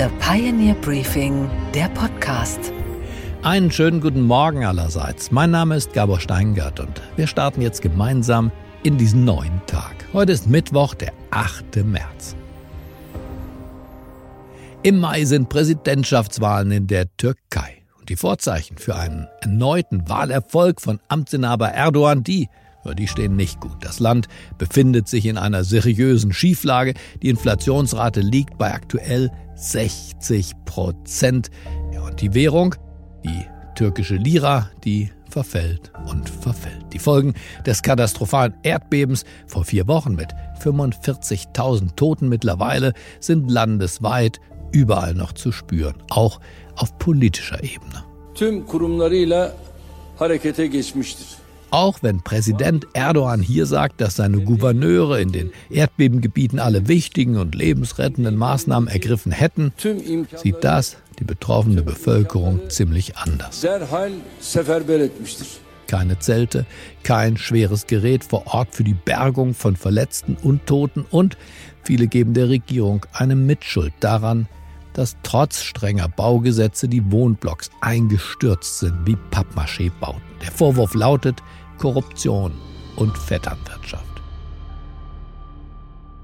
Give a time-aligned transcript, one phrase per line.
[0.00, 2.72] The Pioneer Briefing, der Podcast.
[3.42, 5.30] Einen schönen guten Morgen allerseits.
[5.30, 8.50] Mein Name ist Gabor Steingart und wir starten jetzt gemeinsam
[8.82, 9.94] in diesen neuen Tag.
[10.14, 11.84] Heute ist Mittwoch, der 8.
[11.84, 12.34] März.
[14.82, 17.82] Im Mai sind Präsidentschaftswahlen in der Türkei.
[17.98, 22.48] Und die Vorzeichen für einen erneuten Wahlerfolg von Amtsinhaber Erdogan, die
[22.96, 23.76] die stehen nicht gut.
[23.82, 24.26] Das Land
[24.56, 26.94] befindet sich in einer seriösen Schieflage.
[27.22, 29.30] Die Inflationsrate liegt bei aktuell
[29.60, 31.50] 60 Prozent.
[31.92, 32.74] Ja, und die Währung,
[33.24, 36.86] die türkische Lira, die verfällt und verfällt.
[36.92, 37.34] Die Folgen
[37.64, 40.28] des katastrophalen Erdbebens vor vier Wochen mit
[40.62, 44.40] 45.000 Toten mittlerweile sind landesweit
[44.72, 46.40] überall noch zu spüren, auch
[46.76, 48.04] auf politischer Ebene.
[48.34, 49.54] Tüm kurumlarıyla
[50.18, 51.39] harekete geçmiştir.
[51.70, 57.54] Auch wenn Präsident Erdogan hier sagt, dass seine Gouverneure in den Erdbebengebieten alle wichtigen und
[57.54, 59.72] lebensrettenden Maßnahmen ergriffen hätten,
[60.36, 63.64] sieht das die betroffene Bevölkerung ziemlich anders.
[65.86, 66.66] Keine Zelte,
[67.02, 71.36] kein schweres Gerät vor Ort für die Bergung von Verletzten und Toten und
[71.82, 74.48] viele geben der Regierung eine Mitschuld daran,
[74.92, 80.20] dass trotz strenger Baugesetze die Wohnblocks eingestürzt sind wie Pappmaché-Bauten.
[80.42, 81.42] Der Vorwurf lautet
[81.80, 82.52] Korruption
[82.96, 84.04] und Vetternwirtschaft.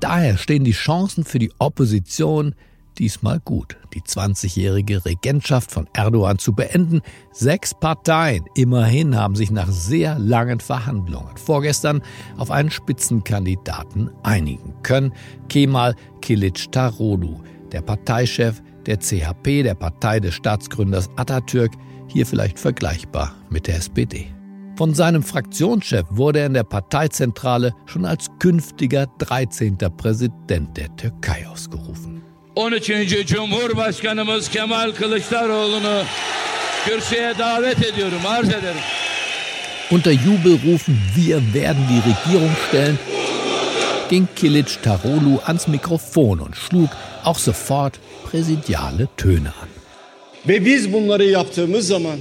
[0.00, 2.54] Daher stehen die Chancen für die Opposition
[2.98, 7.00] diesmal gut, die 20-jährige Regentschaft von Erdogan zu beenden.
[7.32, 12.02] Sechs Parteien immerhin haben sich nach sehr langen Verhandlungen vorgestern
[12.36, 15.12] auf einen Spitzenkandidaten einigen können.
[15.48, 17.40] Kemal Kılıçdaroğlu,
[17.72, 21.72] der Parteichef der CHP, der Partei des Staatsgründers Atatürk,
[22.08, 24.35] hier vielleicht vergleichbar mit der SPD.
[24.76, 29.78] Von seinem Fraktionschef wurde er in der Parteizentrale schon als künftiger 13.
[29.96, 32.22] Präsident der Türkei ausgerufen.
[32.54, 33.26] 13.
[33.26, 36.02] Cumhurbaşkanımız Kemal Kılıçdaroğlu'nu
[36.84, 38.82] kürsüye davet ediyorum, arz ederim.
[39.90, 42.98] Unter Jubelrufen Wir werden die Regierung stellen
[44.10, 46.90] ging Kilic Tarolu ans Mikrofon und schlug
[47.24, 49.68] auch sofort präsidiale Töne an.
[50.48, 52.18] Ve biz bunları yaptığımız zaman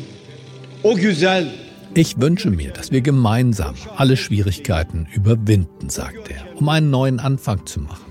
[0.83, 1.64] o güzel
[1.95, 7.65] ich wünsche mir, dass wir gemeinsam alle Schwierigkeiten überwinden, sagt er, um einen neuen Anfang
[7.65, 8.03] zu machen.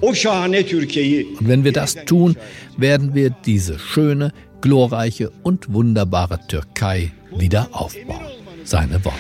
[1.38, 2.36] Und wenn wir das tun,
[2.76, 8.24] werden wir diese schöne, glorreiche und wunderbare Türkei wieder aufbauen.
[8.64, 9.18] Seine Worte.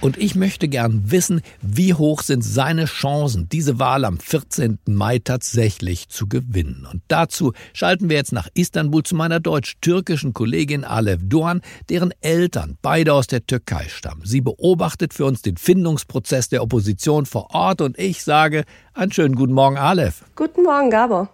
[0.00, 4.78] Und ich möchte gern wissen, wie hoch sind seine Chancen, diese Wahl am 14.
[4.86, 6.86] Mai tatsächlich zu gewinnen.
[6.90, 12.78] Und dazu schalten wir jetzt nach Istanbul zu meiner deutsch-türkischen Kollegin Alev Doğan, deren Eltern
[12.80, 14.22] beide aus der Türkei stammen.
[14.24, 19.34] Sie beobachtet für uns den Findungsprozess der Opposition vor Ort und ich sage einen schönen
[19.34, 20.24] guten Morgen, Alev.
[20.36, 21.28] Guten Morgen, Gabor.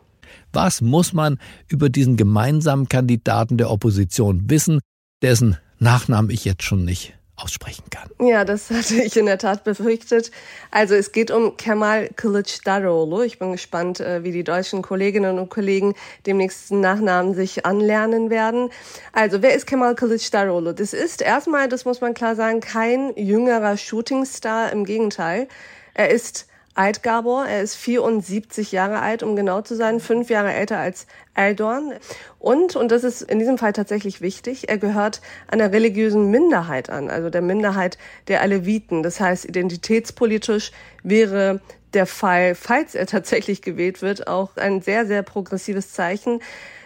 [0.54, 1.38] Was muss man
[1.68, 4.80] über diesen gemeinsamen Kandidaten der Opposition wissen,
[5.20, 8.08] dessen Nachnamen ich jetzt schon nicht aussprechen kann.
[8.20, 10.30] Ja, das hatte ich in der Tat befürchtet.
[10.70, 13.24] Also es geht um Kemal Kılıçdaroğlu.
[13.24, 15.94] Ich bin gespannt, äh, wie die deutschen Kolleginnen und Kollegen
[16.26, 18.70] dem nächsten Nachnamen sich anlernen werden.
[19.12, 20.72] Also wer ist Kemal Kılıçdaroğlu?
[20.72, 24.72] Das ist erstmal, das muss man klar sagen, kein jüngerer Shootingstar.
[24.72, 25.48] Im Gegenteil,
[25.94, 27.46] er ist alt, Gabor.
[27.46, 31.92] Er ist 74 Jahre alt, um genau zu sein, fünf Jahre älter als Erdogan.
[32.38, 37.10] Und, und das ist in diesem Fall tatsächlich wichtig, er gehört einer religiösen Minderheit an,
[37.10, 37.98] also der Minderheit
[38.28, 39.02] der Aleviten.
[39.02, 41.60] Das heißt, identitätspolitisch wäre
[41.94, 46.40] der Fall, falls er tatsächlich gewählt wird, auch ein sehr, sehr progressives Zeichen.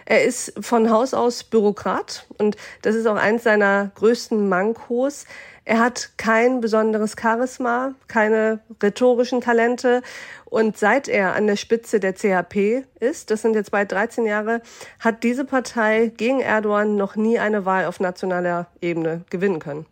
[0.05, 5.25] Er ist von Haus aus Bürokrat und das ist auch eins seiner größten Mankos.
[5.69, 10.01] Er hat kein besonderes Charisma, keine rhetorischen Talente
[10.45, 14.63] und seit er an der Spitze der CHP ist, das sind jetzt bald 13 Jahre,
[14.97, 19.85] hat diese Partei gegen Erdogan noch nie eine Wahl auf nationaler Ebene gewinnen können.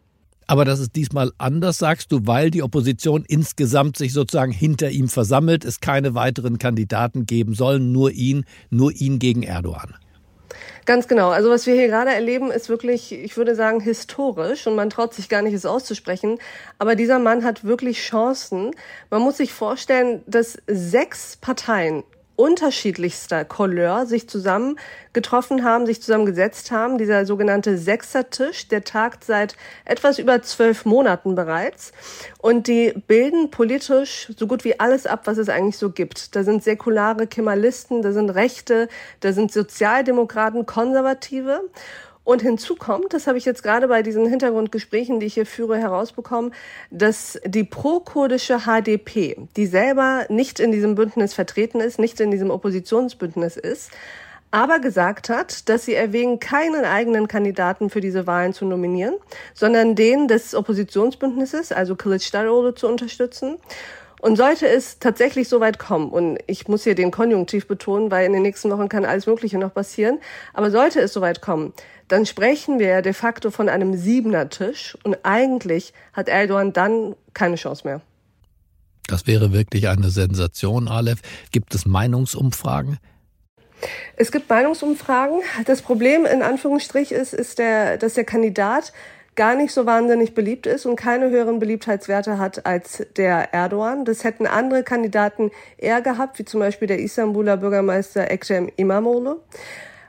[0.47, 5.09] Aber das ist diesmal anders, sagst du, weil die Opposition insgesamt sich sozusagen hinter ihm
[5.09, 9.93] versammelt, es keine weiteren Kandidaten geben soll, nur ihn, nur ihn gegen Erdogan.
[10.85, 11.29] Ganz genau.
[11.29, 15.13] Also was wir hier gerade erleben, ist wirklich, ich würde sagen, historisch und man traut
[15.13, 16.39] sich gar nicht, es auszusprechen.
[16.79, 18.71] Aber dieser Mann hat wirklich Chancen.
[19.09, 22.03] Man muss sich vorstellen, dass sechs Parteien
[22.37, 24.79] unterschiedlichster Couleur sich zusammen
[25.11, 26.97] getroffen haben, sich zusammengesetzt haben.
[26.97, 31.91] Dieser sogenannte Sechsertisch, der tagt seit etwas über zwölf Monaten bereits.
[32.37, 36.35] Und die bilden politisch so gut wie alles ab, was es eigentlich so gibt.
[36.35, 38.87] Da sind säkulare Kemalisten, da sind Rechte,
[39.19, 41.61] da sind Sozialdemokraten, Konservative.
[42.27, 45.77] Und hinzu kommt, das habe ich jetzt gerade bei diesen Hintergrundgesprächen, die ich hier führe,
[45.77, 46.53] herausbekommen,
[46.91, 52.49] dass die pro-kurdische HDP, die selber nicht in diesem Bündnis vertreten ist, nicht in diesem
[52.51, 53.91] Oppositionsbündnis ist,
[54.51, 59.13] aber gesagt hat, dass sie erwägen, keinen eigenen Kandidaten für diese Wahlen zu nominieren,
[59.53, 63.55] sondern den des Oppositionsbündnisses, also Kılıçdaroğlu, zu unterstützen.
[64.19, 68.25] Und sollte es tatsächlich so weit kommen, und ich muss hier den Konjunktiv betonen, weil
[68.25, 70.19] in den nächsten Wochen kann alles Mögliche noch passieren,
[70.55, 71.71] aber sollte es so weit kommen,
[72.07, 77.55] dann sprechen wir ja de facto von einem Siebener-Tisch und eigentlich hat Erdogan dann keine
[77.55, 78.01] Chance mehr.
[79.07, 81.21] Das wäre wirklich eine Sensation, Aleph.
[81.51, 82.97] Gibt es Meinungsumfragen?
[84.15, 85.41] Es gibt Meinungsumfragen.
[85.65, 88.91] Das Problem in Anführungsstrich ist, ist der, dass der Kandidat
[89.35, 94.03] gar nicht so wahnsinnig beliebt ist und keine höheren Beliebtheitswerte hat als der Erdogan.
[94.03, 99.37] Das hätten andere Kandidaten eher gehabt, wie zum Beispiel der Istanbuler Bürgermeister Ekrem İmamoğlu.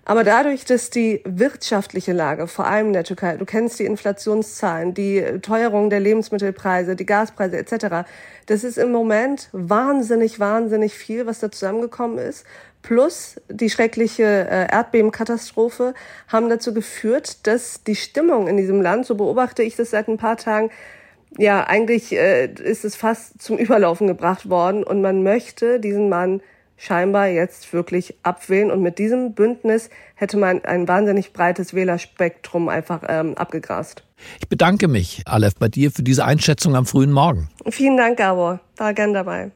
[0.08, 4.94] Aber dadurch, dass die wirtschaftliche Lage, vor allem in der Türkei, du kennst die Inflationszahlen,
[4.94, 8.08] die Teuerung der Lebensmittelpreise, die Gaspreise etc.,
[8.46, 12.46] das ist im Moment wahnsinnig, wahnsinnig viel, was da zusammengekommen ist
[12.80, 15.92] plus die schreckliche äh, Erdbebenkatastrophe
[16.28, 20.16] haben dazu geführt, dass die Stimmung in diesem Land, so beobachte ich das seit ein
[20.16, 20.70] paar Tagen,
[21.36, 26.40] ja, eigentlich äh, ist es fast zum Überlaufen gebracht worden und man möchte diesen Mann
[26.78, 33.02] scheinbar jetzt wirklich abwählen und mit diesem Bündnis hätte man ein wahnsinnig breites Wählerspektrum einfach
[33.06, 34.04] ähm, abgegrast.
[34.40, 37.50] Ich bedanke mich, Aleph, bei dir für diese Einschätzung am frühen Morgen.
[37.68, 38.60] Vielen Dank, Gabor.
[38.76, 39.50] War gern dabei.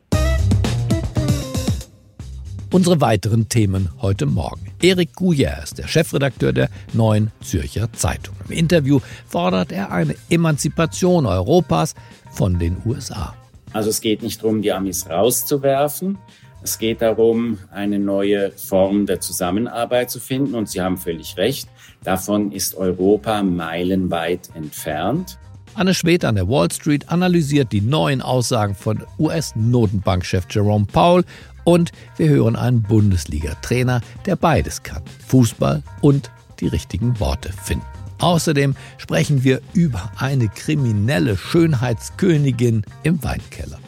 [2.72, 4.72] Unsere weiteren Themen heute Morgen.
[4.80, 8.34] Erik Guyer ist der Chefredakteur der Neuen Zürcher Zeitung.
[8.48, 11.94] Im Interview fordert er eine Emanzipation Europas
[12.30, 13.34] von den USA.
[13.74, 16.18] Also es geht nicht darum, die Amis rauszuwerfen.
[16.64, 20.54] Es geht darum, eine neue Form der Zusammenarbeit zu finden.
[20.54, 21.68] Und Sie haben völlig recht,
[22.04, 25.38] davon ist Europa meilenweit entfernt.
[25.74, 31.24] Anne Schwed an der Wall Street analysiert die neuen Aussagen von US-Notenbankchef Jerome Powell
[31.64, 35.02] und wir hören einen Bundesliga-Trainer, der beides kann.
[35.26, 36.30] Fußball und
[36.60, 37.86] die richtigen Worte finden.
[38.18, 43.78] Außerdem sprechen wir über eine kriminelle Schönheitskönigin im Weinkeller.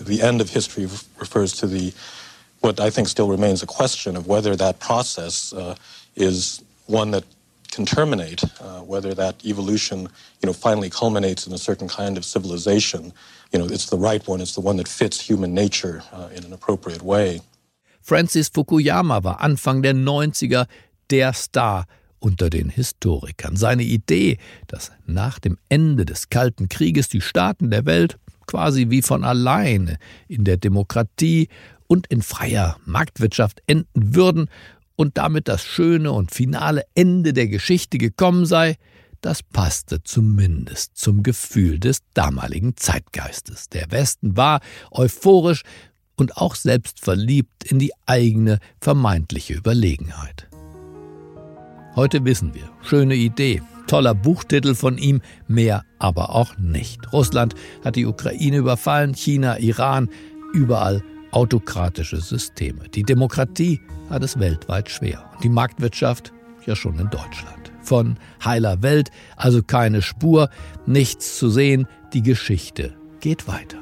[0.00, 0.86] The end of history
[1.18, 1.92] refers to the
[2.60, 5.74] what I think still remains a question of whether that process uh,
[6.14, 7.24] is one that
[7.70, 10.08] can terminate, uh, whether that evolution,
[10.42, 13.12] you know, finally culminates in a certain kind of civilization.
[13.52, 16.44] You know, it's the right one, it's the one that fits human nature uh, in
[16.44, 17.40] an appropriate way.
[18.02, 20.66] Francis Fukuyama war Anfang der 90er
[21.10, 21.86] der Star
[22.18, 23.56] unter den Historikern.
[23.56, 28.18] Seine Idee, dass nach dem Ende des Kalten Krieges die Staaten der Welt
[28.50, 31.48] quasi wie von alleine in der Demokratie
[31.86, 34.50] und in freier Marktwirtschaft enden würden
[34.96, 38.76] und damit das schöne und finale Ende der Geschichte gekommen sei,
[39.20, 43.68] das passte zumindest zum Gefühl des damaligen Zeitgeistes.
[43.68, 44.60] Der Westen war
[44.90, 45.62] euphorisch
[46.16, 50.48] und auch selbst verliebt in die eigene vermeintliche Überlegenheit.
[51.94, 57.12] Heute wissen wir, schöne Idee, toller Buchtitel von ihm, mehr aber auch nicht.
[57.12, 60.08] Russland hat die Ukraine überfallen, China, Iran,
[60.52, 61.02] überall
[61.32, 62.88] autokratische Systeme.
[62.88, 66.32] Die Demokratie hat es weltweit schwer und die Marktwirtschaft
[66.66, 67.72] ja schon in Deutschland.
[67.82, 70.50] Von heiler Welt also keine Spur,
[70.86, 73.79] nichts zu sehen, die Geschichte geht weiter.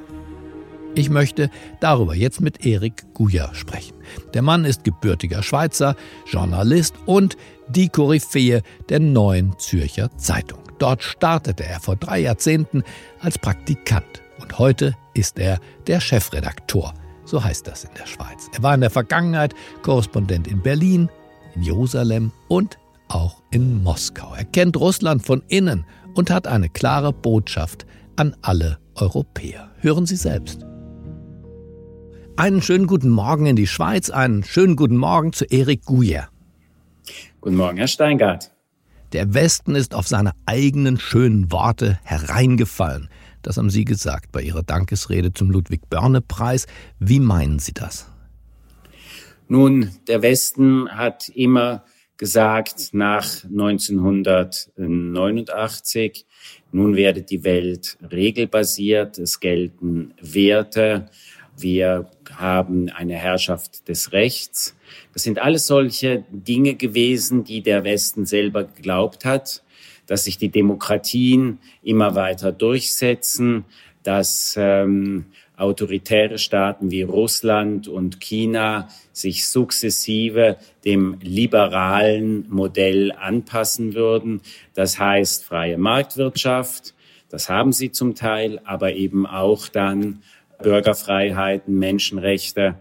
[0.98, 1.48] Ich möchte
[1.78, 3.94] darüber jetzt mit Erik Guya sprechen.
[4.34, 5.94] Der Mann ist gebürtiger Schweizer,
[6.26, 7.36] Journalist und
[7.68, 10.58] die Koryphäe der neuen Zürcher Zeitung.
[10.80, 12.82] Dort startete er vor drei Jahrzehnten
[13.20, 16.92] als Praktikant und heute ist er der Chefredaktor
[17.24, 18.48] so heißt das in der Schweiz.
[18.54, 21.10] Er war in der Vergangenheit Korrespondent in Berlin,
[21.54, 24.34] in Jerusalem und auch in Moskau.
[24.34, 25.84] Er kennt Russland von innen
[26.14, 29.70] und hat eine klare Botschaft an alle Europäer.
[29.80, 30.67] Hören Sie selbst.
[32.38, 36.28] Einen schönen guten Morgen in die Schweiz, einen schönen guten Morgen zu Erik Guyer.
[37.40, 38.52] Guten Morgen, Herr Steingart.
[39.12, 43.08] Der Westen ist auf seine eigenen schönen Worte hereingefallen.
[43.42, 46.68] Das haben Sie gesagt bei Ihrer Dankesrede zum Ludwig-Börne-Preis.
[47.00, 48.08] Wie meinen Sie das?
[49.48, 51.82] Nun, der Westen hat immer
[52.18, 56.24] gesagt, nach 1989,
[56.70, 61.06] nun werde die Welt regelbasiert, es gelten Werte,
[61.60, 64.76] wir haben eine Herrschaft des Rechts.
[65.12, 69.62] Das sind alles solche Dinge gewesen, die der Westen selber geglaubt hat
[70.08, 73.64] dass sich die Demokratien immer weiter durchsetzen,
[74.02, 84.40] dass ähm, autoritäre Staaten wie Russland und China sich sukzessive dem liberalen Modell anpassen würden.
[84.74, 86.94] Das heißt freie Marktwirtschaft,
[87.28, 90.22] das haben sie zum Teil, aber eben auch dann
[90.62, 92.74] Bürgerfreiheiten, Menschenrechte.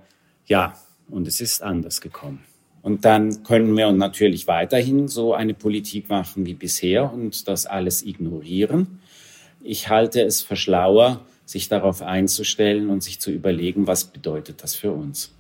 [0.45, 0.75] Ja,
[1.09, 2.43] und es ist anders gekommen.
[2.81, 8.03] Und dann können wir natürlich weiterhin so eine Politik machen wie bisher und das alles
[8.05, 8.99] ignorieren.
[9.61, 14.75] Ich halte es für schlauer, sich darauf einzustellen und sich zu überlegen, was bedeutet das
[14.75, 15.31] für uns.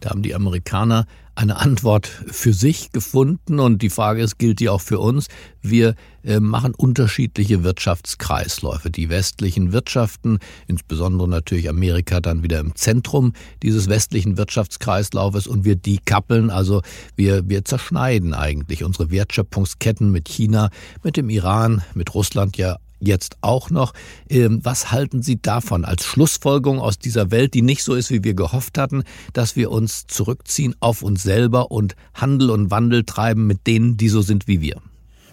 [0.00, 1.06] Da haben die Amerikaner
[1.38, 5.28] eine Antwort für sich gefunden und die Frage ist, gilt die auch für uns?
[5.62, 8.90] Wir äh, machen unterschiedliche Wirtschaftskreisläufe.
[8.90, 15.76] Die westlichen Wirtschaften, insbesondere natürlich Amerika dann wieder im Zentrum dieses westlichen Wirtschaftskreislaufes und wir
[15.76, 16.82] dekappeln, also
[17.14, 20.70] wir, wir zerschneiden eigentlich unsere Wertschöpfungsketten mit China,
[21.04, 23.92] mit dem Iran, mit Russland ja jetzt auch noch.
[24.28, 28.24] Ähm, was halten Sie davon als Schlussfolgerung aus dieser Welt, die nicht so ist, wie
[28.24, 33.46] wir gehofft hatten, dass wir uns zurückziehen auf uns selber und Handel und Wandel treiben
[33.46, 34.80] mit denen, die so sind wie wir?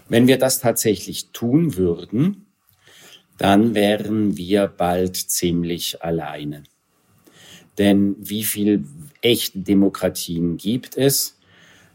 [0.08, 2.46] Wenn wir das tatsächlich tun würden,
[3.38, 6.62] dann wären wir bald ziemlich alleine.
[7.78, 8.84] Denn wie viel
[9.20, 11.36] echte Demokratien gibt es?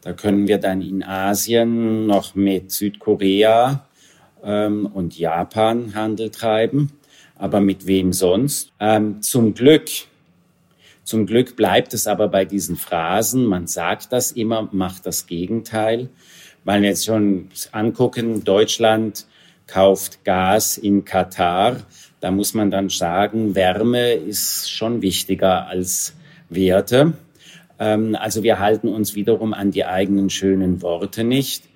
[0.01, 3.87] Da können wir dann in Asien noch mit Südkorea
[4.43, 6.91] ähm, und Japan Handel treiben.
[7.35, 8.71] Aber mit wem sonst?
[8.79, 9.89] Ähm, zum Glück,
[11.03, 13.45] zum Glück bleibt es aber bei diesen Phrasen.
[13.45, 16.09] Man sagt das immer, macht das Gegenteil.
[16.63, 19.25] Weil jetzt schon angucken, Deutschland
[19.65, 21.77] kauft Gas in Katar.
[22.19, 26.13] Da muss man dann sagen, Wärme ist schon wichtiger als
[26.49, 27.13] Werte.
[27.79, 31.70] Ähm, also wir halten uns wiederum an die eigenen schönen Worte nicht.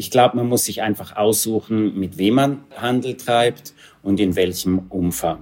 [0.00, 4.78] Ich glaube, man muss sich einfach aussuchen, mit wem man Handel treibt und in welchem
[4.88, 5.40] Umfang.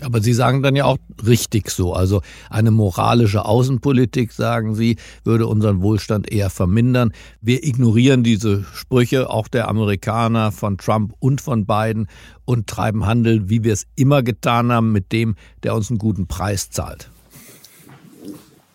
[0.00, 1.92] Aber Sie sagen dann ja auch richtig so.
[1.92, 4.94] Also eine moralische Außenpolitik, sagen Sie,
[5.24, 7.10] würde unseren Wohlstand eher vermindern.
[7.40, 12.06] Wir ignorieren diese Sprüche auch der Amerikaner von Trump und von Biden
[12.44, 15.34] und treiben Handel, wie wir es immer getan haben, mit dem,
[15.64, 17.10] der uns einen guten Preis zahlt.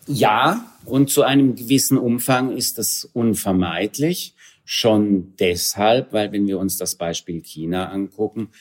[0.07, 4.35] Ja, und zu einem gewissen Umfang ist das unvermeidlich.
[4.73, 8.51] Schon deshalb, weil wenn wir uns das Beispiel China angucken,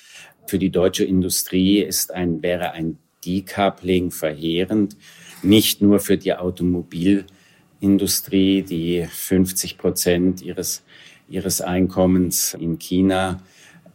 [0.49, 4.97] für die deutsche Industrie ist ein, wäre ein Decoupling verheerend,
[5.45, 10.83] nicht nur für die Automobilindustrie, die 50 Prozent ihres,
[11.29, 13.41] ihres Einkommens in China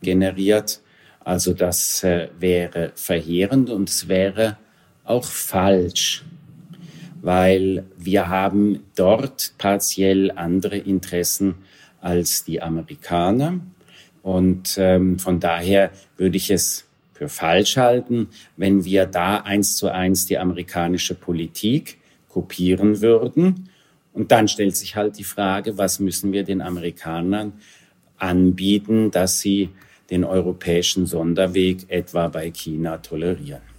[0.01, 0.79] generiert.
[1.19, 4.57] Also das äh, wäre verheerend und es wäre
[5.03, 6.23] auch falsch,
[7.21, 11.55] weil wir haben dort partiell andere Interessen
[12.01, 13.59] als die Amerikaner.
[14.21, 19.89] Und ähm, von daher würde ich es für falsch halten, wenn wir da eins zu
[19.89, 21.97] eins die amerikanische Politik
[22.27, 23.69] kopieren würden.
[24.13, 27.53] Und dann stellt sich halt die Frage, was müssen wir den Amerikanern
[28.17, 29.69] anbieten, dass sie
[30.09, 33.74] den europäischen Sonderweg etwa bei China tolerieren.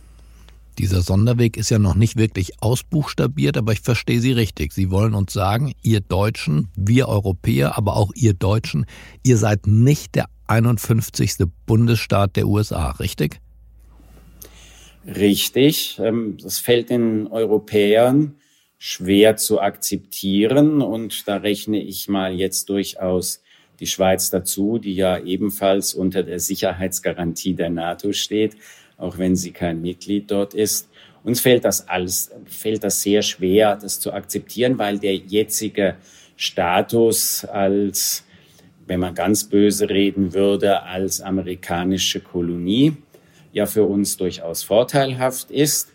[0.79, 4.73] Dieser Sonderweg ist ja noch nicht wirklich ausbuchstabiert, aber ich verstehe Sie richtig.
[4.73, 8.85] Sie wollen uns sagen, ihr Deutschen, wir Europäer, aber auch ihr Deutschen,
[9.23, 11.37] ihr seid nicht der 51.
[11.65, 13.41] Bundesstaat der USA, richtig?
[15.07, 15.99] Richtig.
[16.03, 18.35] Ähm, das fällt den Europäern
[18.79, 23.41] schwer zu akzeptieren und da rechne ich mal jetzt durchaus
[23.81, 28.57] die Schweiz dazu, die ja ebenfalls unter der Sicherheitsgarantie der NATO steht
[28.99, 30.89] auch wenn sie kein Mitglied dort ist.
[31.25, 35.97] Uns fällt das alles, fällt das sehr schwer, das zu akzeptieren, weil der jetzige
[36.37, 38.25] Status als,
[38.87, 42.97] wenn man ganz böse reden würde, als amerikanische Kolonie
[43.53, 45.93] ja für uns durchaus vorteilhaft ist.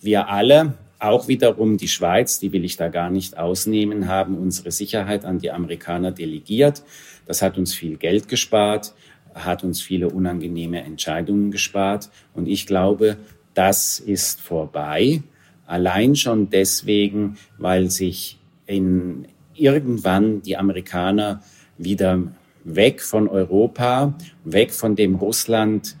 [0.00, 4.70] Wir alle, auch wiederum die Schweiz, die will ich da gar nicht ausnehmen, haben unsere
[4.70, 6.82] Sicherheit an die Amerikaner delegiert.
[7.26, 8.94] Das hat uns viel Geld gespart
[9.34, 12.10] hat uns viele unangenehme Entscheidungen gespart.
[12.34, 13.16] Und ich glaube,
[13.54, 15.22] das ist vorbei.
[15.66, 21.42] Allein schon deswegen, weil sich in irgendwann die Amerikaner
[21.78, 22.22] wieder
[22.64, 25.94] weg von Europa, weg von dem Russlandkrieg,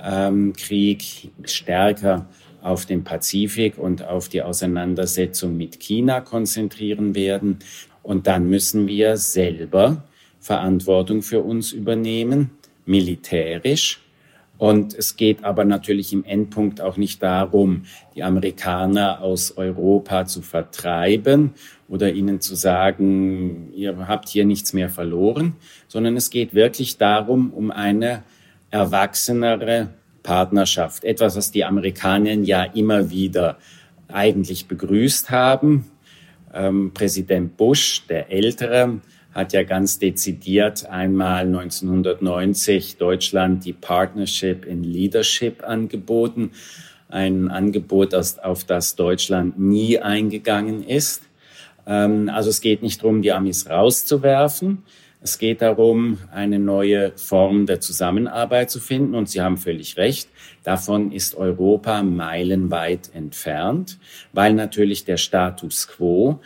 [0.00, 0.52] ähm,
[1.44, 2.26] stärker
[2.62, 7.58] auf den Pazifik und auf die Auseinandersetzung mit China konzentrieren werden.
[8.02, 10.04] Und dann müssen wir selber
[10.38, 12.50] Verantwortung für uns übernehmen
[12.84, 14.00] militärisch.
[14.58, 17.82] Und es geht aber natürlich im Endpunkt auch nicht darum,
[18.14, 21.54] die Amerikaner aus Europa zu vertreiben
[21.88, 25.56] oder ihnen zu sagen, ihr habt hier nichts mehr verloren,
[25.88, 28.22] sondern es geht wirklich darum, um eine
[28.70, 29.88] erwachsenere
[30.22, 31.02] Partnerschaft.
[31.02, 33.58] Etwas, was die Amerikaner ja immer wieder
[34.08, 35.90] eigentlich begrüßt haben.
[36.54, 39.00] Ähm, Präsident Bush, der Ältere,
[39.34, 46.52] hat ja ganz dezidiert einmal 1990 Deutschland die Partnership in Leadership angeboten.
[47.08, 51.22] Ein Angebot, auf das Deutschland nie eingegangen ist.
[51.86, 54.82] Ähm, also es geht nicht darum, die Amis rauszuwerfen.
[55.24, 59.14] Es geht darum, eine neue Form der Zusammenarbeit zu finden.
[59.14, 60.28] Und Sie haben völlig recht.
[60.64, 63.98] Davon ist Europa meilenweit entfernt,
[64.32, 66.40] weil natürlich der Status quo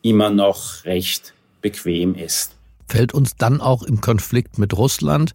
[0.00, 2.56] immer noch recht bequem ist.
[2.86, 5.32] Fällt uns dann auch im Konflikt mit Russland,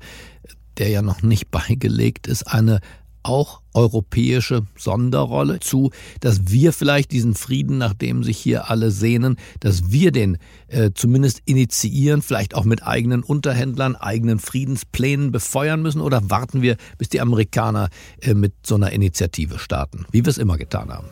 [0.78, 2.82] der ja noch nicht beigelegt ist, eine
[3.28, 5.92] auch europäische Sonderrolle zu,
[6.22, 10.92] dass wir vielleicht diesen Frieden, nach dem sich hier alle sehnen, dass wir den äh,
[10.94, 17.10] zumindest initiieren, vielleicht auch mit eigenen Unterhändlern, eigenen Friedensplänen befeuern müssen oder warten wir, bis
[17.10, 17.90] die Amerikaner
[18.22, 21.10] äh, mit so einer Initiative starten, wie wir es immer getan haben?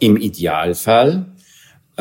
[0.00, 1.26] Im Idealfall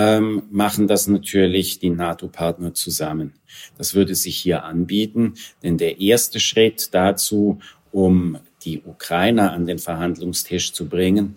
[0.01, 3.34] ähm, machen das natürlich die NATO-Partner zusammen.
[3.77, 7.60] Das würde sich hier anbieten, denn der erste Schritt dazu,
[7.91, 11.36] um die Ukrainer an den Verhandlungstisch zu bringen,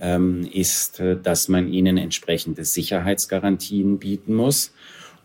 [0.00, 4.72] ähm, ist, äh, dass man ihnen entsprechende Sicherheitsgarantien bieten muss.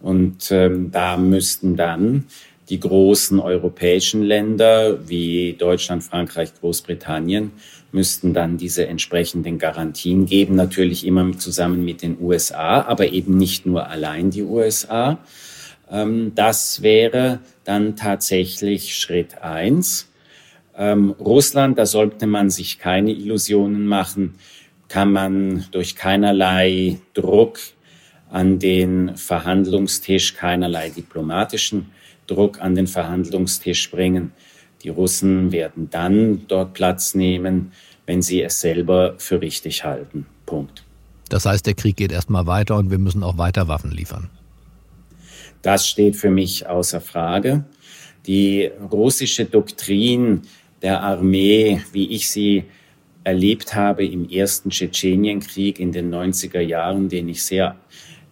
[0.01, 2.25] Und ähm, da müssten dann
[2.71, 7.51] die großen europäischen Länder wie Deutschland, Frankreich, Großbritannien
[7.91, 13.65] müssten dann diese entsprechenden Garantien geben, natürlich immer zusammen mit den USA, aber eben nicht
[13.65, 15.19] nur allein die USA.
[15.91, 20.09] Ähm, das wäre dann tatsächlich Schritt eins.
[20.77, 24.35] Ähm, Russland, da sollte man sich keine Illusionen machen,
[24.87, 27.59] kann man durch keinerlei Druck
[28.29, 31.91] an den Verhandlungstisch, keinerlei diplomatischen
[32.31, 34.31] Druck an den Verhandlungstisch bringen.
[34.83, 37.73] Die Russen werden dann dort Platz nehmen,
[38.05, 40.25] wenn sie es selber für richtig halten.
[40.45, 40.83] Punkt.
[41.29, 44.29] Das heißt, der Krieg geht erstmal weiter und wir müssen auch weiter Waffen liefern.
[45.61, 47.65] Das steht für mich außer Frage.
[48.25, 50.41] Die russische Doktrin
[50.81, 52.65] der Armee, wie ich sie
[53.23, 57.75] erlebt habe im ersten Tschetschenienkrieg in den 90er Jahren, den ich sehr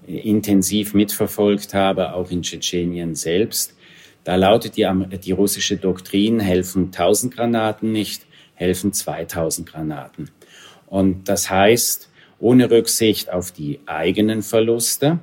[0.07, 3.75] intensiv mitverfolgt habe, auch in Tschetschenien selbst.
[4.23, 4.87] Da lautet die,
[5.23, 10.29] die russische Doktrin, helfen 1000 Granaten nicht, helfen 2000 Granaten.
[10.87, 15.19] Und das heißt, ohne Rücksicht auf die eigenen Verluste,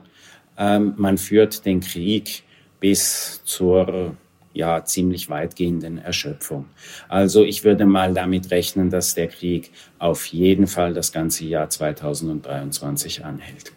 [0.59, 2.43] ähm, man führt den Krieg
[2.81, 4.17] bis zur
[4.57, 6.67] ja ziemlich weitgehenden Erschöpfung.
[7.09, 11.69] Also ich würde mal damit rechnen, dass der Krieg auf jeden Fall das ganze Jahr
[11.69, 13.73] 2023 anhält.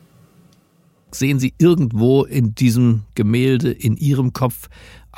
[1.11, 4.69] Sehen Sie irgendwo in diesem Gemälde, in Ihrem Kopf,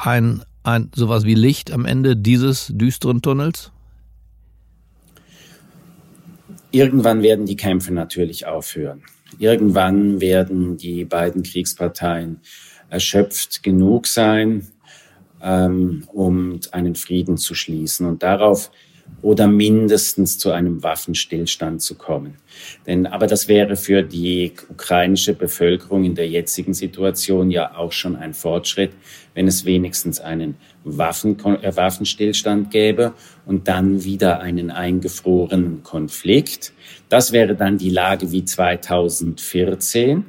[0.06, 3.72] ein, ein sowas wie Licht am Ende dieses düsteren Tunnels?
[6.72, 9.04] Irgendwann werden die Kämpfe natürlich aufhören.
[9.40, 12.40] Irgendwann werden die beiden Kriegsparteien
[12.90, 14.68] erschöpft genug sein,
[15.42, 18.06] ähm, um einen Frieden zu schließen.
[18.06, 18.72] Und darauf
[19.22, 22.36] oder mindestens zu einem Waffenstillstand zu kommen.
[22.88, 28.16] Denn, aber das wäre für die ukrainische Bevölkerung in der jetzigen Situation ja auch schon
[28.16, 28.92] ein Fortschritt,
[29.34, 33.14] wenn es wenigstens einen Waffen, äh, Waffenstillstand gäbe
[33.46, 36.74] und dann wieder einen eingefrorenen Konflikt.
[37.10, 40.26] Das wäre dann die Lage wie 2014.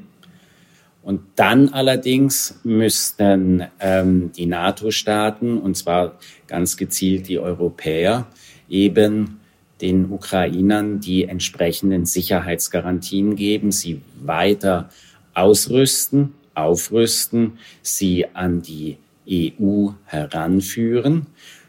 [1.03, 8.29] Und dann allerdings müssten ähm, die NATO-Staaten, und zwar ganz gezielt die Europäer,
[8.69, 9.41] eben
[9.81, 14.89] den Ukrainern die entsprechenden Sicherheitsgarantien geben, sie weiter
[15.35, 18.99] ausrüsten, aufrüsten, sie an die
[19.29, 21.27] EU heranführen.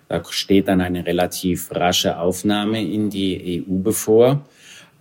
[0.09, 4.45] Da steht dann eine relativ rasche Aufnahme in die EU bevor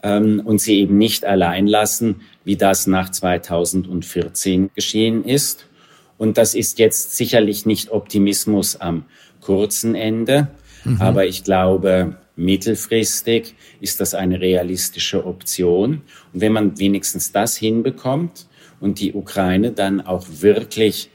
[0.02, 5.66] ähm, und sie eben nicht allein lassen, wie das nach 2014 geschehen ist.
[6.18, 9.04] Und das ist jetzt sicherlich nicht Optimismus am
[9.40, 10.48] kurzen Ende,
[10.84, 11.00] Mhm.
[11.00, 16.02] Aber ich glaube, mittelfristig ist das eine realistische Option.
[16.32, 18.46] Und wenn man wenigstens das hinbekommt
[18.80, 21.10] und die Ukraine dann auch wirklich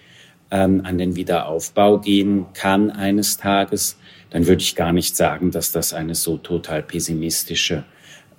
[0.52, 3.98] ähm, an den Wiederaufbau gehen kann eines Tages,
[4.30, 7.84] dann würde ich gar nicht sagen, dass das eine so total pessimistische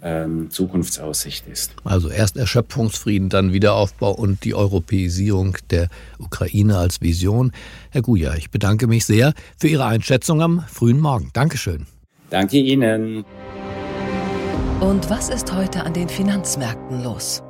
[0.03, 1.73] ähm, Zukunftsaussicht ist.
[1.85, 7.53] Also erst Erschöpfungsfrieden, dann Wiederaufbau und die Europäisierung der Ukraine als Vision.
[7.91, 11.31] Herr Guja, ich bedanke mich sehr für Ihre Einschätzung am frühen Morgen.
[11.33, 11.87] Dankeschön.
[12.31, 13.25] Danke Ihnen.
[14.81, 17.43] Und was ist heute an den Finanzmärkten los?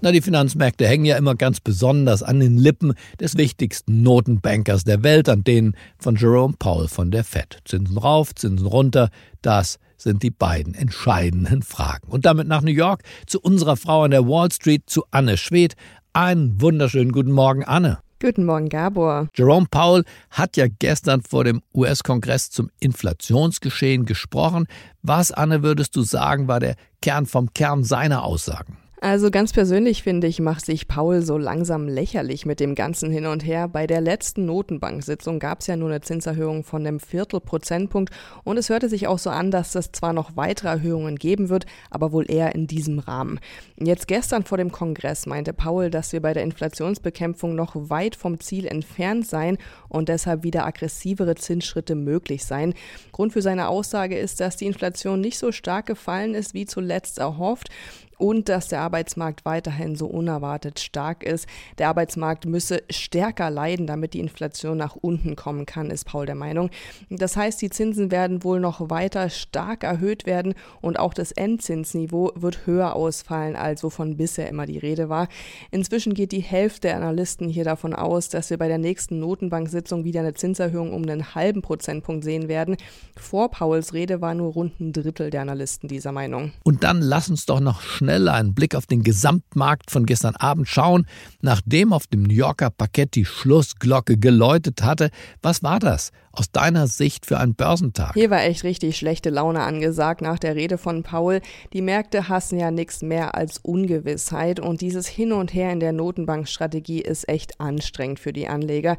[0.00, 5.02] Na, die Finanzmärkte hängen ja immer ganz besonders an den Lippen des wichtigsten Notenbankers der
[5.02, 7.58] Welt, an denen von Jerome Powell von der Fed.
[7.64, 9.10] Zinsen rauf, Zinsen runter,
[9.42, 12.08] das sind die beiden entscheidenden Fragen.
[12.08, 15.74] Und damit nach New York zu unserer Frau an der Wall Street, zu Anne Schwedt.
[16.12, 17.98] Einen wunderschönen guten Morgen, Anne.
[18.18, 19.28] Guten Morgen, Gabor.
[19.34, 24.66] Jerome Powell hat ja gestern vor dem US-Kongress zum Inflationsgeschehen gesprochen.
[25.02, 28.78] Was, Anne, würdest du sagen, war der Kern vom Kern seiner Aussagen?
[28.98, 33.26] Also ganz persönlich finde ich, macht sich Paul so langsam lächerlich mit dem ganzen Hin
[33.26, 33.68] und Her.
[33.68, 38.10] Bei der letzten Notenbank-Sitzung gab es ja nur eine Zinserhöhung von einem Viertelprozentpunkt
[38.44, 41.66] und es hörte sich auch so an, dass es zwar noch weitere Erhöhungen geben wird,
[41.90, 43.38] aber wohl eher in diesem Rahmen.
[43.78, 48.40] Jetzt gestern vor dem Kongress meinte Paul, dass wir bei der Inflationsbekämpfung noch weit vom
[48.40, 49.58] Ziel entfernt seien
[49.90, 52.72] und deshalb wieder aggressivere Zinsschritte möglich seien.
[53.12, 57.18] Grund für seine Aussage ist, dass die Inflation nicht so stark gefallen ist wie zuletzt
[57.18, 57.68] erhofft
[58.18, 61.46] und dass der Arbeitsmarkt weiterhin so unerwartet stark ist.
[61.78, 66.34] Der Arbeitsmarkt müsse stärker leiden, damit die Inflation nach unten kommen kann, ist Paul der
[66.34, 66.70] Meinung.
[67.10, 72.32] Das heißt, die Zinsen werden wohl noch weiter stark erhöht werden und auch das Endzinsniveau
[72.34, 75.28] wird höher ausfallen, als wovon bisher immer die Rede war.
[75.70, 80.04] Inzwischen geht die Hälfte der Analysten hier davon aus, dass wir bei der nächsten Notenbank-Sitzung
[80.04, 82.76] wieder eine Zinserhöhung um einen halben Prozentpunkt sehen werden.
[83.16, 86.52] Vor Pauls Rede war nur rund ein Drittel der Analysten dieser Meinung.
[86.64, 90.36] Und dann lass uns doch noch schnell schnell einen Blick auf den Gesamtmarkt von gestern
[90.36, 91.08] Abend schauen,
[91.40, 95.10] nachdem auf dem New Yorker Parkett die Schlussglocke geläutet hatte.
[95.42, 96.12] Was war das?
[96.36, 98.14] Aus deiner Sicht für einen Börsentag?
[98.14, 101.40] Hier war echt richtig schlechte Laune angesagt nach der Rede von Paul.
[101.72, 105.92] Die Märkte hassen ja nichts mehr als Ungewissheit und dieses Hin und Her in der
[105.92, 108.96] Notenbankstrategie ist echt anstrengend für die Anleger.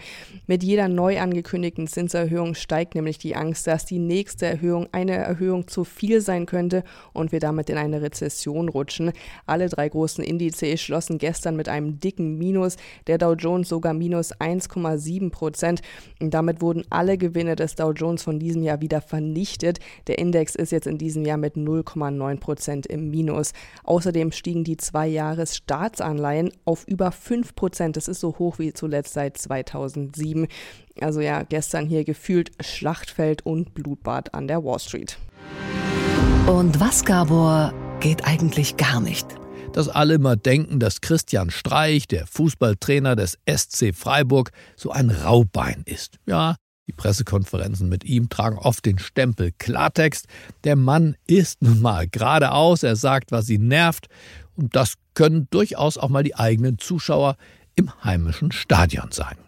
[0.47, 5.67] Mit jeder neu angekündigten Zinserhöhung steigt nämlich die Angst, dass die nächste Erhöhung eine Erhöhung
[5.67, 9.11] zu viel sein könnte und wir damit in eine Rezession rutschen.
[9.45, 14.33] Alle drei großen Indizes schlossen gestern mit einem dicken Minus, der Dow Jones sogar minus
[14.33, 15.81] 1,7 Prozent.
[16.19, 19.79] Damit wurden alle Gewinne des Dow Jones von diesem Jahr wieder vernichtet.
[20.07, 23.51] Der Index ist jetzt in diesem Jahr mit 0,9 Prozent im Minus.
[23.83, 27.97] Außerdem stiegen die Zwei-Jahres-Staatsanleihen auf über 5 Prozent.
[27.97, 30.47] Das ist so hoch wie zuletzt seit 2007.
[31.01, 35.17] Also ja, gestern hier gefühlt Schlachtfeld und Blutbad an der Wall Street.
[36.47, 39.27] Und was, Gabor, geht eigentlich gar nicht?
[39.73, 45.83] dass alle immer denken, dass Christian Streich, der Fußballtrainer des SC Freiburg, so ein Raubein
[45.85, 46.17] ist.
[46.25, 46.55] Ja,
[46.87, 50.27] die Pressekonferenzen mit ihm tragen oft den Stempel Klartext.
[50.63, 54.07] Der Mann ist nun mal geradeaus, er sagt, was ihn nervt.
[54.55, 57.35] Und das können durchaus auch mal die eigenen Zuschauer
[57.75, 59.39] im heimischen Stadion sagen.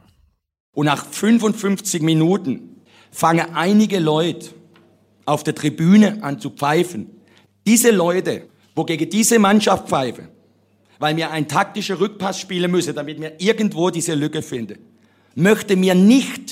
[0.73, 4.49] Und nach 55 Minuten fangen einige Leute
[5.25, 7.07] auf der Tribüne an zu pfeifen.
[7.65, 10.27] Diese Leute, wo gegen diese Mannschaft pfeifen,
[10.99, 14.79] weil wir einen taktischen Rückpass spielen müssen, damit wir irgendwo diese Lücke finden,
[15.35, 16.48] möchte mir nicht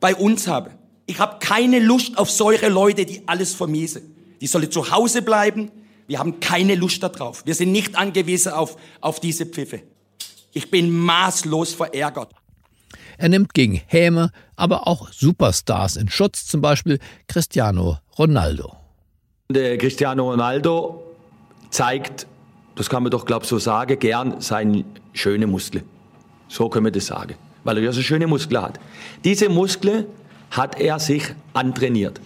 [0.00, 0.72] bei uns habe.
[1.06, 4.14] Ich habe keine Lust auf solche Leute, die alles vermiesen.
[4.40, 5.70] Die sollen zu Hause bleiben.
[6.06, 7.44] Wir haben keine Lust darauf.
[7.46, 9.82] Wir sind nicht angewiesen auf, auf diese Pfiffe.
[10.52, 12.32] Ich bin maßlos verärgert.
[13.18, 18.74] Er nimmt gegen Häme, aber auch Superstars in Schutz, zum Beispiel Cristiano Ronaldo.
[19.50, 21.02] Der Cristiano Ronaldo
[21.70, 22.26] zeigt,
[22.76, 25.84] das kann man doch, glaube ich, so sagen, gern seine schöne Muskeln.
[26.48, 27.34] So können wir das sagen
[27.64, 28.80] weil er ja so schöne Muskeln hat.
[29.24, 30.06] Diese Muskeln
[30.50, 32.20] hat er sich antrainiert.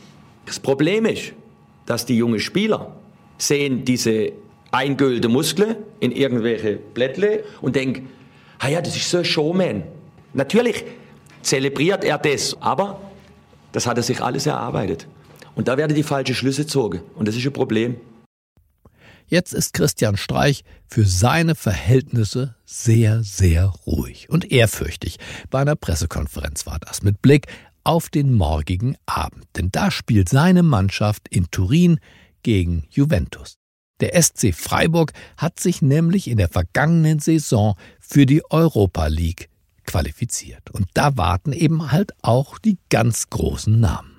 [0.46, 1.32] Das Problem ist,
[1.86, 2.94] dass die jungen Spieler
[3.38, 4.32] sehen diese
[4.70, 8.08] eingölte Muskeln in irgendwelche Blättle und denken,
[8.58, 9.84] ah ja, das ist so ein Showman.
[10.32, 10.84] Natürlich
[11.42, 13.00] zelebriert er das, aber
[13.72, 15.06] das hat er sich alles erarbeitet.
[15.54, 17.00] Und da werden die falschen Schlüsse gezogen.
[17.14, 17.96] Und das ist ein Problem.
[19.34, 25.16] Jetzt ist Christian Streich für seine Verhältnisse sehr, sehr ruhig und ehrfürchtig.
[25.50, 27.48] Bei einer Pressekonferenz war das mit Blick
[27.82, 29.46] auf den morgigen Abend.
[29.56, 31.98] Denn da spielt seine Mannschaft in Turin
[32.44, 33.56] gegen Juventus.
[33.98, 39.48] Der SC Freiburg hat sich nämlich in der vergangenen Saison für die Europa League
[39.84, 40.70] qualifiziert.
[40.70, 44.14] Und da warten eben halt auch die ganz großen Namen.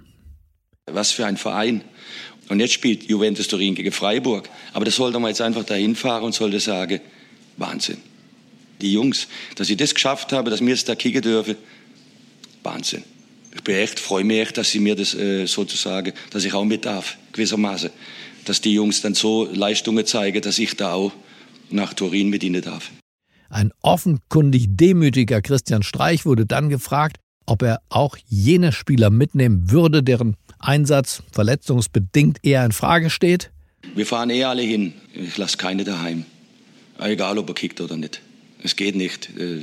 [0.92, 1.86] Was für ein Verein.
[2.50, 4.50] Und jetzt spielt Juventus Turin gegen Freiburg.
[4.74, 7.02] Aber das sollte man jetzt einfach dahin fahren und sollte sagen,
[7.58, 7.98] Wahnsinn.
[8.82, 11.56] Die Jungs, dass ich das geschafft habe, dass wir es da kicken dürfen,
[12.62, 13.04] Wahnsinn.
[13.56, 16.66] Ich bin echt, freue mich echt, dass sie mir das äh, sozusagen, dass ich auch
[16.66, 17.90] mit darf, gewissermaßen.
[18.44, 21.14] Dass die Jungs dann so Leistungen zeigen, dass ich da auch
[21.70, 22.92] nach Turin mit ihnen darf.
[23.50, 30.04] Ein offenkundig demütiger Christian Streich wurde dann gefragt, ob er auch jene Spieler mitnehmen würde,
[30.04, 33.52] deren Einsatz verletzungsbedingt eher in Frage steht?
[33.94, 34.94] Wir fahren eh alle hin.
[35.14, 36.26] Ich lasse keine daheim.
[37.00, 38.22] Egal, ob er kickt oder nicht.
[38.64, 39.30] Es geht nicht.
[39.38, 39.62] Äh,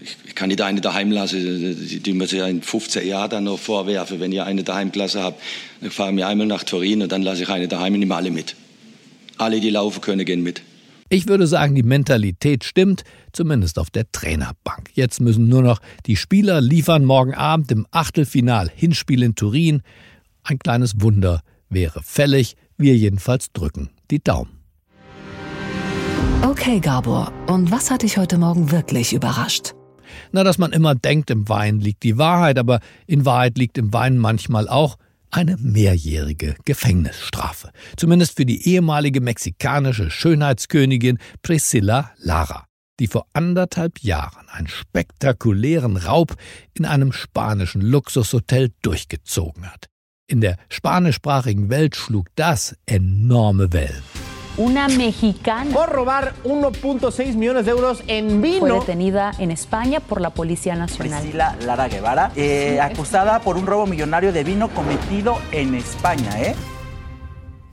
[0.00, 4.20] ich kann nicht eine daheim lassen, die mir ja in 15 Jahren dann noch vorwerfen,
[4.20, 5.42] wenn ihr eine Daheimklasse habt.
[5.80, 8.30] Dann fahren wir einmal nach Turin und dann lasse ich eine daheim und nehme alle
[8.30, 8.54] mit.
[9.38, 10.62] Alle, die laufen können, gehen mit.
[11.10, 14.90] Ich würde sagen, die Mentalität stimmt, zumindest auf der Trainerbank.
[14.92, 19.82] Jetzt müssen nur noch die Spieler liefern morgen Abend im Achtelfinal Hinspiel in Turin.
[20.42, 21.40] Ein kleines Wunder
[21.70, 22.56] wäre fällig.
[22.76, 24.50] Wir jedenfalls drücken die Daumen.
[26.42, 29.74] Okay, Gabor, und was hat dich heute Morgen wirklich überrascht?
[30.32, 33.92] Na, dass man immer denkt, im Wein liegt die Wahrheit, aber in Wahrheit liegt im
[33.94, 34.96] Wein manchmal auch
[35.30, 37.70] eine mehrjährige Gefängnisstrafe.
[37.96, 42.66] Zumindest für die ehemalige mexikanische Schönheitskönigin Priscilla Lara,
[43.00, 46.36] die vor anderthalb Jahren einen spektakulären Raub
[46.74, 49.86] in einem spanischen Luxushotel durchgezogen hat.
[50.26, 54.02] In der spanischsprachigen Welt schlug das enorme Wellen.
[54.58, 58.58] Una mexicana por robar 1.6 millones de euros en vino.
[58.58, 61.22] fue detenida en España por la Policía Nacional.
[61.22, 66.56] Priscila Lara Guevara, eh, acusada por un robo millonario de vino cometido en España, ¿eh?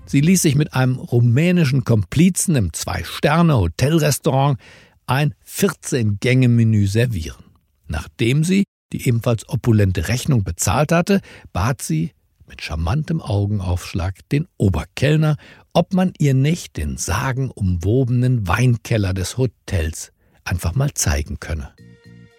[0.05, 4.59] Sie ließ sich mit einem rumänischen Komplizen im Zwei-Sterne-Hotelrestaurant
[5.07, 7.45] ein 14-Gänge-Menü servieren.
[7.87, 11.21] Nachdem sie die ebenfalls opulente Rechnung bezahlt hatte,
[11.51, 12.11] bat sie
[12.47, 15.37] mit charmantem Augenaufschlag den Oberkellner,
[15.75, 20.13] ob man ihr nicht den sagenumwobenen Weinkeller des Hotels
[20.45, 21.73] einfach mal zeigen könne.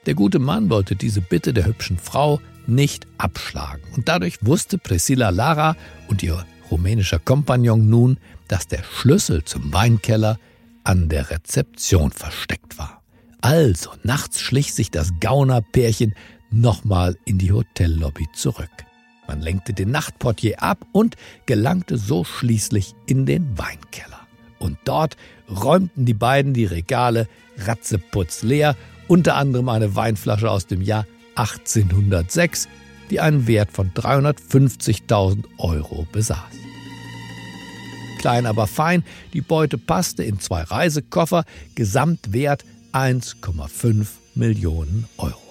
[0.06, 5.28] Der gute Mann wollte diese Bitte der hübschen Frau nicht abschlagen und dadurch wusste Priscilla
[5.28, 5.76] Lara
[6.08, 8.18] und ihr rumänischer Kompagnon nun,
[8.48, 10.38] dass der Schlüssel zum Weinkeller
[10.82, 13.02] an der Rezeption versteckt war.
[13.42, 16.14] Also nachts schlich sich das Gaunerpärchen
[16.50, 18.86] nochmal in die Hotellobby zurück.
[19.28, 24.20] Man lenkte den Nachtportier ab und gelangte so schließlich in den Weinkeller.
[24.58, 25.16] Und dort
[25.50, 28.76] räumten die beiden die Regale ratzeputz leer,
[29.08, 32.68] unter anderem eine Weinflasche aus dem Jahr 1806,
[33.10, 36.38] die einen Wert von 350.000 Euro besaß.
[38.18, 45.45] Klein aber fein, die Beute passte in zwei Reisekoffer, Gesamtwert 1,5 Millionen Euro.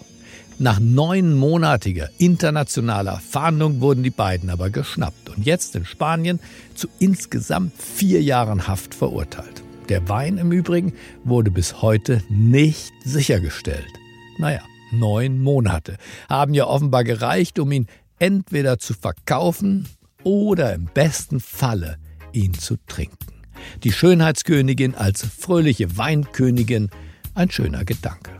[0.58, 6.40] Nach neunmonatiger internationaler Fahndung wurden die beiden aber geschnappt und jetzt in Spanien
[6.76, 9.64] zu insgesamt vier Jahren Haft verurteilt.
[9.90, 10.94] Der Wein im Übrigen
[11.26, 13.92] wurde bis heute nicht sichergestellt.
[14.38, 14.62] Naja,
[14.94, 15.98] neun Monate
[16.30, 17.88] haben ja offenbar gereicht, um ihn
[18.18, 19.90] entweder zu verkaufen
[20.24, 21.98] oder im besten Falle
[22.32, 23.44] ihn zu trinken.
[23.84, 26.92] Die Schönheitskönigin als fröhliche Weinkönigin,
[27.34, 28.35] ein schöner Gedanke.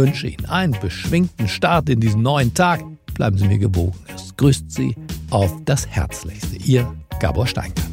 [0.00, 2.82] Wünsche Ihnen einen beschwingten Start in diesen neuen Tag.
[3.14, 3.98] Bleiben Sie mir gewogen.
[4.14, 4.96] Es grüßt Sie
[5.28, 6.56] auf das Herzlichste.
[6.56, 7.89] Ihr Gabor Steingart.